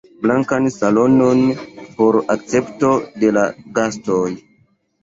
[0.21, 1.43] Blankan salonon
[1.99, 3.47] por akcepto de la
[3.79, 4.29] gastoj.